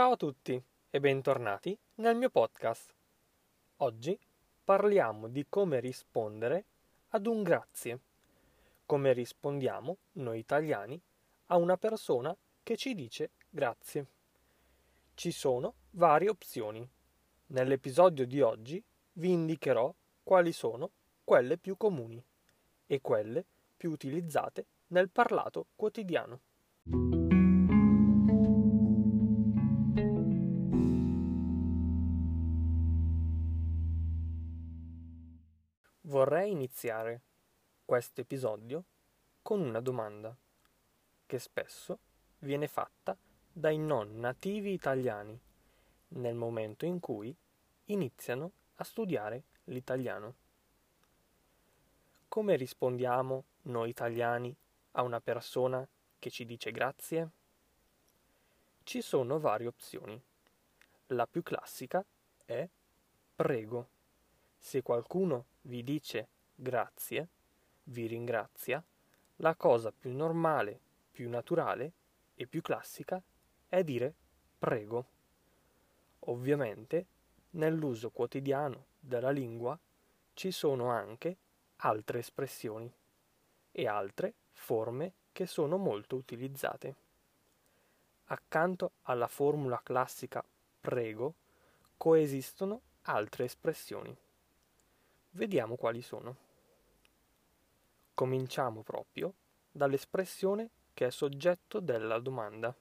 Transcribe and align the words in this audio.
Ciao 0.00 0.12
a 0.12 0.16
tutti 0.16 0.58
e 0.88 0.98
bentornati 0.98 1.78
nel 1.96 2.16
mio 2.16 2.30
podcast. 2.30 2.94
Oggi 3.76 4.18
parliamo 4.64 5.28
di 5.28 5.44
come 5.46 5.78
rispondere 5.78 6.64
ad 7.10 7.26
un 7.26 7.42
grazie. 7.42 7.98
Come 8.86 9.12
rispondiamo 9.12 9.98
noi 10.12 10.38
italiani 10.38 10.98
a 11.48 11.58
una 11.58 11.76
persona 11.76 12.34
che 12.62 12.78
ci 12.78 12.94
dice 12.94 13.32
grazie. 13.50 14.06
Ci 15.12 15.32
sono 15.32 15.74
varie 15.90 16.30
opzioni. 16.30 16.88
Nell'episodio 17.48 18.26
di 18.26 18.40
oggi 18.40 18.82
vi 19.12 19.32
indicherò 19.32 19.94
quali 20.22 20.52
sono 20.52 20.92
quelle 21.22 21.58
più 21.58 21.76
comuni 21.76 22.24
e 22.86 23.00
quelle 23.02 23.44
più 23.76 23.90
utilizzate 23.90 24.64
nel 24.86 25.10
parlato 25.10 25.66
quotidiano. 25.76 27.19
Vorrei 36.20 36.50
iniziare 36.50 37.22
questo 37.82 38.20
episodio 38.20 38.84
con 39.40 39.58
una 39.58 39.80
domanda 39.80 40.36
che 41.24 41.38
spesso 41.38 41.98
viene 42.40 42.68
fatta 42.68 43.16
dai 43.50 43.78
non 43.78 44.18
nativi 44.20 44.74
italiani 44.74 45.40
nel 46.08 46.34
momento 46.34 46.84
in 46.84 47.00
cui 47.00 47.34
iniziano 47.86 48.50
a 48.74 48.84
studiare 48.84 49.44
l'italiano. 49.64 50.34
Come 52.28 52.54
rispondiamo 52.54 53.44
noi 53.62 53.88
italiani 53.88 54.54
a 54.90 55.02
una 55.02 55.22
persona 55.22 55.88
che 56.18 56.28
ci 56.28 56.44
dice 56.44 56.70
grazie? 56.70 57.30
Ci 58.82 59.00
sono 59.00 59.40
varie 59.40 59.68
opzioni. 59.68 60.22
La 61.06 61.26
più 61.26 61.42
classica 61.42 62.04
è 62.44 62.68
prego. 63.34 63.99
Se 64.60 64.82
qualcuno 64.82 65.46
vi 65.62 65.82
dice 65.82 66.28
grazie, 66.54 67.26
vi 67.84 68.06
ringrazia, 68.06 68.82
la 69.36 69.54
cosa 69.56 69.90
più 69.90 70.14
normale, 70.14 70.78
più 71.10 71.28
naturale 71.28 71.92
e 72.34 72.46
più 72.46 72.60
classica 72.60 73.20
è 73.66 73.82
dire 73.82 74.14
prego. 74.58 75.04
Ovviamente, 76.20 77.06
nell'uso 77.52 78.10
quotidiano 78.10 78.84
della 79.00 79.30
lingua 79.30 79.76
ci 80.34 80.52
sono 80.52 80.90
anche 80.90 81.36
altre 81.76 82.18
espressioni 82.18 82.92
e 83.72 83.88
altre 83.88 84.34
forme 84.52 85.12
che 85.32 85.46
sono 85.46 85.78
molto 85.78 86.16
utilizzate. 86.16 86.94
Accanto 88.26 88.92
alla 89.02 89.26
formula 89.26 89.80
classica 89.82 90.44
prego 90.80 91.34
coesistono 91.96 92.80
altre 93.02 93.44
espressioni. 93.44 94.16
Vediamo 95.32 95.76
quali 95.76 96.02
sono. 96.02 96.36
Cominciamo 98.14 98.82
proprio 98.82 99.32
dall'espressione 99.70 100.70
che 100.92 101.06
è 101.06 101.10
soggetto 101.10 101.78
della 101.78 102.18
domanda, 102.18 102.74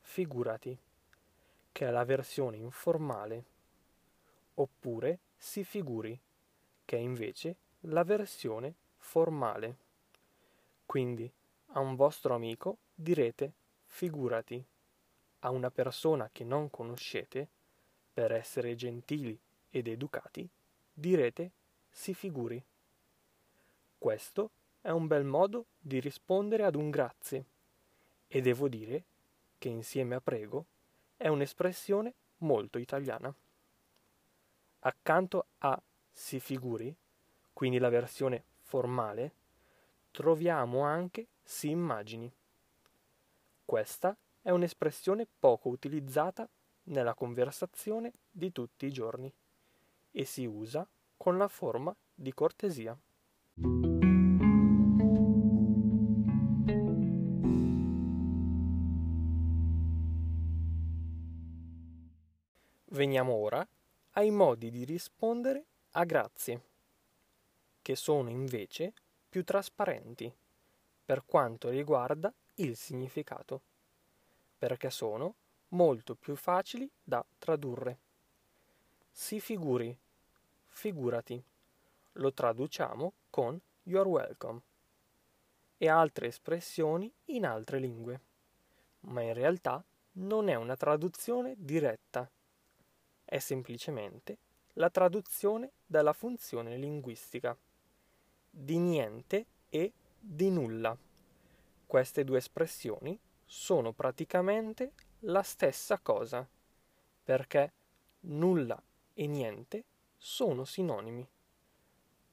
figurati, 0.00 0.76
che 1.70 1.86
è 1.86 1.90
la 1.90 2.04
versione 2.04 2.56
informale, 2.56 3.44
oppure 4.54 5.18
si 5.36 5.62
figuri, 5.62 6.18
che 6.86 6.96
è 6.96 7.00
invece 7.00 7.56
la 7.80 8.02
versione 8.02 8.74
formale. 8.96 9.76
Quindi 10.86 11.30
a 11.72 11.80
un 11.80 11.96
vostro 11.96 12.34
amico 12.34 12.78
direte 12.94 13.52
figurati, 13.84 14.64
a 15.40 15.50
una 15.50 15.70
persona 15.70 16.30
che 16.32 16.44
non 16.44 16.70
conoscete, 16.70 17.46
per 18.14 18.32
essere 18.32 18.74
gentili 18.74 19.38
ed 19.68 19.88
educati, 19.88 20.48
direte 20.92 21.50
si 21.94 22.12
figuri. 22.12 22.62
Questo 23.96 24.50
è 24.80 24.90
un 24.90 25.06
bel 25.06 25.24
modo 25.24 25.66
di 25.78 26.00
rispondere 26.00 26.64
ad 26.64 26.74
un 26.74 26.90
grazie 26.90 27.44
e 28.26 28.40
devo 28.40 28.68
dire 28.68 29.04
che 29.58 29.68
insieme 29.68 30.16
a 30.16 30.20
prego 30.20 30.64
è 31.16 31.28
un'espressione 31.28 32.12
molto 32.38 32.78
italiana. 32.78 33.32
Accanto 34.80 35.46
a 35.58 35.80
si 36.12 36.40
figuri, 36.40 36.94
quindi 37.52 37.78
la 37.78 37.88
versione 37.88 38.42
formale, 38.62 39.32
troviamo 40.10 40.80
anche 40.80 41.26
si 41.42 41.70
immagini. 41.70 42.30
Questa 43.64 44.14
è 44.42 44.50
un'espressione 44.50 45.26
poco 45.38 45.68
utilizzata 45.68 46.46
nella 46.84 47.14
conversazione 47.14 48.12
di 48.30 48.52
tutti 48.52 48.84
i 48.84 48.92
giorni 48.92 49.32
e 50.10 50.24
si 50.24 50.44
usa 50.44 50.86
con 51.16 51.38
la 51.38 51.48
forma 51.48 51.94
di 52.14 52.32
cortesia. 52.32 52.98
Veniamo 62.94 63.32
ora 63.32 63.66
ai 64.12 64.30
modi 64.30 64.70
di 64.70 64.84
rispondere 64.84 65.64
a 65.92 66.04
grazie, 66.04 66.62
che 67.82 67.96
sono 67.96 68.30
invece 68.30 68.92
più 69.28 69.42
trasparenti 69.42 70.32
per 71.04 71.24
quanto 71.24 71.70
riguarda 71.70 72.32
il 72.56 72.76
significato, 72.76 73.60
perché 74.56 74.90
sono 74.90 75.34
molto 75.70 76.14
più 76.14 76.36
facili 76.36 76.88
da 77.02 77.24
tradurre. 77.38 77.98
Si 79.10 79.40
figuri 79.40 79.96
figurati. 80.74 81.42
Lo 82.14 82.32
traduciamo 82.32 83.12
con 83.30 83.58
You're 83.84 84.08
welcome 84.08 84.60
e 85.78 85.88
altre 85.88 86.26
espressioni 86.26 87.10
in 87.26 87.46
altre 87.46 87.78
lingue, 87.78 88.20
ma 89.00 89.22
in 89.22 89.34
realtà 89.34 89.82
non 90.14 90.48
è 90.48 90.54
una 90.54 90.76
traduzione 90.76 91.54
diretta, 91.56 92.28
è 93.24 93.38
semplicemente 93.38 94.38
la 94.74 94.90
traduzione 94.90 95.70
della 95.86 96.12
funzione 96.12 96.76
linguistica 96.76 97.56
di 98.50 98.78
niente 98.78 99.46
e 99.68 99.92
di 100.18 100.50
nulla. 100.50 100.96
Queste 101.86 102.24
due 102.24 102.38
espressioni 102.38 103.18
sono 103.44 103.92
praticamente 103.92 104.92
la 105.20 105.42
stessa 105.42 105.98
cosa, 105.98 106.46
perché 107.22 107.72
nulla 108.20 108.80
e 109.14 109.26
niente 109.26 109.84
sono 110.26 110.64
sinonimi. 110.64 111.28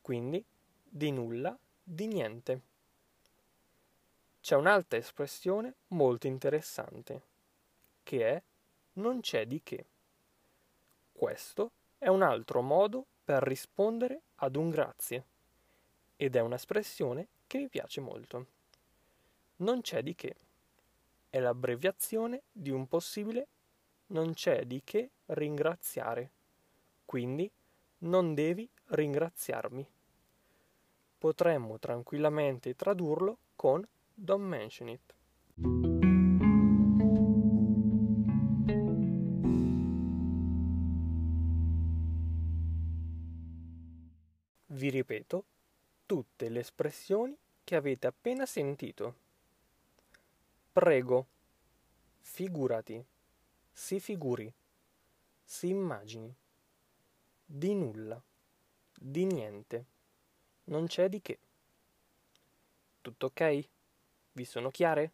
Quindi 0.00 0.44
di 0.84 1.10
nulla, 1.10 1.58
di 1.82 2.06
niente. 2.06 2.60
C'è 4.40 4.54
un'altra 4.54 4.96
espressione 4.96 5.74
molto 5.88 6.28
interessante, 6.28 7.22
che 8.04 8.28
è 8.28 8.42
non 8.92 9.20
c'è 9.20 9.44
di 9.44 9.60
che. 9.64 9.84
Questo 11.12 11.72
è 11.98 12.06
un 12.06 12.22
altro 12.22 12.62
modo 12.62 13.04
per 13.24 13.42
rispondere 13.42 14.20
ad 14.36 14.54
un 14.54 14.70
grazie 14.70 15.24
ed 16.14 16.36
è 16.36 16.40
un'espressione 16.40 17.26
che 17.48 17.58
mi 17.58 17.68
piace 17.68 18.00
molto. 18.00 18.46
Non 19.56 19.80
c'è 19.80 20.04
di 20.04 20.14
che. 20.14 20.36
È 21.28 21.40
l'abbreviazione 21.40 22.42
di 22.52 22.70
un 22.70 22.86
possibile 22.86 23.48
non 24.06 24.32
c'è 24.32 24.64
di 24.64 24.80
che 24.84 25.10
ringraziare. 25.26 26.30
Quindi 27.04 27.50
non 28.00 28.34
devi 28.34 28.68
ringraziarmi. 28.86 29.86
Potremmo 31.18 31.78
tranquillamente 31.78 32.74
tradurlo 32.74 33.38
con 33.56 33.86
don't 34.14 34.46
mention 34.46 34.88
it. 34.88 35.14
Vi 44.66 44.88
ripeto 44.88 45.44
tutte 46.06 46.48
le 46.48 46.60
espressioni 46.60 47.36
che 47.64 47.76
avete 47.76 48.06
appena 48.06 48.46
sentito. 48.46 49.14
Prego, 50.72 51.26
figurati, 52.20 53.04
si 53.70 54.00
figuri, 54.00 54.50
si 55.44 55.68
immagini 55.68 56.34
di 57.52 57.74
nulla, 57.74 58.22
di 58.96 59.24
niente, 59.24 59.86
non 60.66 60.86
c'è 60.86 61.08
di 61.08 61.20
che. 61.20 61.38
Tutto 63.00 63.26
ok? 63.26 63.68
Vi 64.30 64.44
sono 64.44 64.70
chiare? 64.70 65.12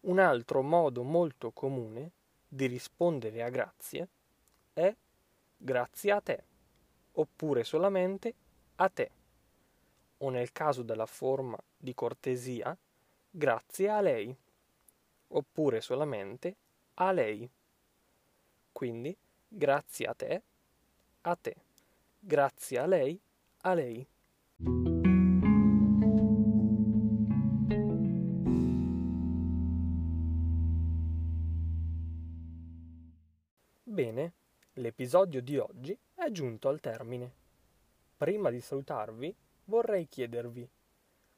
Un 0.00 0.20
altro 0.20 0.62
modo 0.62 1.02
molto 1.02 1.50
comune 1.50 2.12
di 2.48 2.64
rispondere 2.64 3.42
a 3.42 3.50
grazie 3.50 4.08
è 4.72 4.94
grazie 5.54 6.12
a 6.12 6.20
te, 6.22 6.44
oppure 7.12 7.62
solamente 7.62 8.34
a 8.76 8.88
te, 8.88 9.10
o 10.18 10.30
nel 10.30 10.50
caso 10.52 10.82
della 10.82 11.04
forma 11.04 11.58
di 11.76 11.92
cortesia, 11.92 12.74
grazie 13.28 13.88
a 13.90 14.00
lei, 14.00 14.34
oppure 15.28 15.82
solamente 15.82 16.56
a 16.94 17.12
lei. 17.12 17.46
Quindi, 18.72 19.14
grazie 19.46 20.06
a 20.06 20.14
te, 20.14 20.42
a 21.30 21.36
te. 21.36 21.54
Grazie 22.18 22.78
a 22.78 22.86
lei, 22.86 23.20
a 23.62 23.74
lei. 23.74 24.06
Bene, 33.82 34.32
l'episodio 34.74 35.42
di 35.42 35.58
oggi 35.58 35.98
è 36.14 36.30
giunto 36.30 36.68
al 36.68 36.80
termine. 36.80 37.34
Prima 38.16 38.48
di 38.50 38.60
salutarvi 38.60 39.36
vorrei 39.64 40.08
chiedervi 40.08 40.68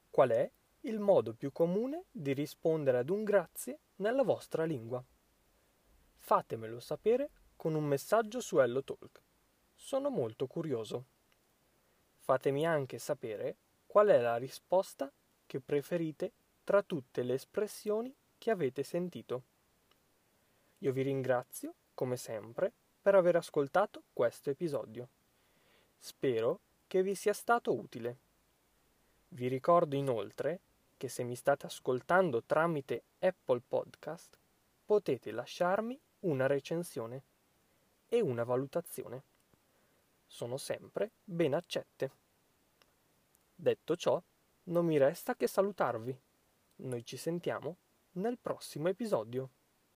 qual 0.08 0.30
è 0.30 0.50
il 0.82 1.00
modo 1.00 1.34
più 1.34 1.50
comune 1.50 2.04
di 2.12 2.32
rispondere 2.32 2.98
ad 2.98 3.10
un 3.10 3.24
grazie 3.24 3.80
nella 3.96 4.22
vostra 4.22 4.64
lingua. 4.64 5.04
Fatemelo 6.16 6.78
sapere 6.78 7.30
con 7.56 7.74
un 7.74 7.84
messaggio 7.84 8.40
su 8.40 8.58
HelloTalk. 8.58 9.22
Sono 9.82 10.10
molto 10.10 10.46
curioso. 10.46 11.04
Fatemi 12.20 12.64
anche 12.64 12.98
sapere 12.98 13.56
qual 13.86 14.08
è 14.08 14.20
la 14.20 14.36
risposta 14.36 15.10
che 15.46 15.58
preferite 15.58 16.30
tra 16.62 16.82
tutte 16.82 17.24
le 17.24 17.34
espressioni 17.34 18.14
che 18.38 18.50
avete 18.52 18.84
sentito. 18.84 19.42
Io 20.78 20.92
vi 20.92 21.02
ringrazio 21.02 21.74
come 21.94 22.16
sempre, 22.16 22.70
per 23.02 23.16
aver 23.16 23.36
ascoltato 23.36 24.02
questo 24.12 24.50
episodio. 24.50 25.08
Spero 25.98 26.60
che 26.86 27.02
vi 27.02 27.16
sia 27.16 27.32
stato 27.32 27.74
utile. 27.74 28.16
Vi 29.28 29.48
ricordo 29.48 29.96
inoltre 29.96 30.60
che 30.96 31.08
se 31.08 31.24
mi 31.24 31.34
state 31.34 31.66
ascoltando 31.66 32.42
tramite 32.44 33.02
Apple 33.18 33.62
Podcast 33.66 34.36
potete 34.84 35.32
lasciarmi 35.32 35.98
una 36.20 36.46
recensione 36.46 37.22
e 38.08 38.20
una 38.20 38.44
valutazione. 38.44 39.29
Sono 40.32 40.58
sempre 40.58 41.10
ben 41.24 41.54
accette. 41.54 42.12
Detto 43.52 43.96
ciò, 43.96 44.22
non 44.66 44.86
mi 44.86 44.96
resta 44.96 45.34
che 45.34 45.48
salutarvi. 45.48 46.16
Noi 46.76 47.04
ci 47.04 47.16
sentiamo 47.16 47.78
nel 48.12 48.38
prossimo 48.38 48.86
episodio. 48.86 49.50